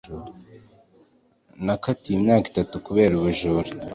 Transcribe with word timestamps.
Nakatiwe 1.65 2.15
imyaka 2.19 2.45
itatu 2.51 2.75
kubera 2.85 3.13
ubujura. 3.19 3.69